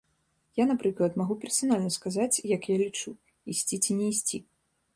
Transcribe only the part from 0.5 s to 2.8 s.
Я, напрыклад, магу персанальна сказаць як